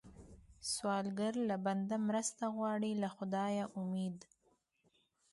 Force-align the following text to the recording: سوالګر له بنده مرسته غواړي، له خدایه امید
سوالګر 0.71 1.33
له 1.49 1.55
بنده 1.65 1.97
مرسته 2.07 2.43
غواړي، 2.55 2.91
له 3.01 3.09
خدایه 3.15 3.65
امید 3.81 4.17